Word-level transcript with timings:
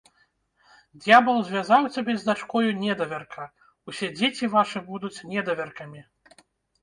Д'ябал 1.01 1.41
звязаў 1.49 1.83
цябе 1.97 2.15
з 2.21 2.27
дачкою 2.29 2.63
недавярка, 2.83 3.43
усе 3.93 4.07
дзеці 4.17 4.45
вашы 4.55 4.79
будуць 4.89 5.15
недавяркамі! 5.35 6.01